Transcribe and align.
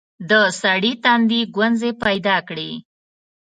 د 0.29 0.31
سړي 0.61 0.91
تندي 1.03 1.41
ګونځې 1.55 1.91
پيداکړې. 2.03 2.69